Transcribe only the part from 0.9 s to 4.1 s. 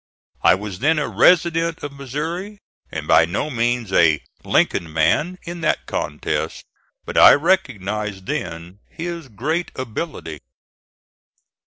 a resident of Missouri, and by no means